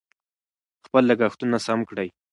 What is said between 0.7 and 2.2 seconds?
خپل لګښتونه سم کړئ.